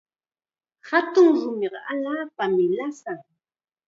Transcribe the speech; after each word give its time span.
Hatun 0.89 1.29
rumiqa 1.43 1.79
allaapam 1.91 2.51
lasan. 2.77 3.19